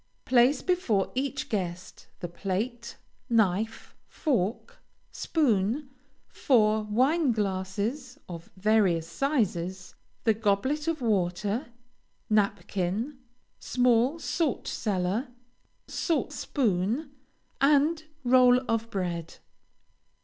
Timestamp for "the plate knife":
2.21-3.95